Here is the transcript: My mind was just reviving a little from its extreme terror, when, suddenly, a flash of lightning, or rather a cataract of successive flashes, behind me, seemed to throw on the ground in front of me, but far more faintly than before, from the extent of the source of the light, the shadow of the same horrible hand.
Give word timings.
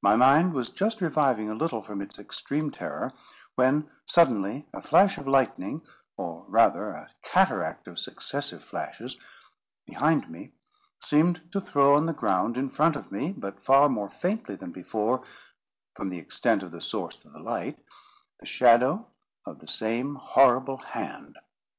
My 0.00 0.16
mind 0.16 0.54
was 0.54 0.70
just 0.70 1.02
reviving 1.02 1.50
a 1.50 1.54
little 1.54 1.82
from 1.82 2.00
its 2.00 2.18
extreme 2.18 2.70
terror, 2.70 3.12
when, 3.54 3.90
suddenly, 4.06 4.66
a 4.72 4.80
flash 4.80 5.18
of 5.18 5.28
lightning, 5.28 5.82
or 6.16 6.46
rather 6.48 6.88
a 6.88 7.10
cataract 7.20 7.86
of 7.86 7.98
successive 7.98 8.64
flashes, 8.64 9.18
behind 9.84 10.30
me, 10.30 10.54
seemed 11.02 11.52
to 11.52 11.60
throw 11.60 11.94
on 11.96 12.06
the 12.06 12.14
ground 12.14 12.56
in 12.56 12.70
front 12.70 12.96
of 12.96 13.12
me, 13.12 13.30
but 13.36 13.62
far 13.62 13.90
more 13.90 14.08
faintly 14.08 14.56
than 14.56 14.72
before, 14.72 15.22
from 15.94 16.08
the 16.08 16.18
extent 16.18 16.62
of 16.62 16.70
the 16.72 16.80
source 16.80 17.22
of 17.26 17.34
the 17.34 17.38
light, 17.42 17.78
the 18.40 18.46
shadow 18.46 19.06
of 19.44 19.58
the 19.58 19.68
same 19.68 20.14
horrible 20.14 20.78
hand. 20.78 21.36